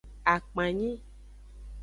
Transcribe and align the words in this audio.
Akpanyi. 0.33 0.91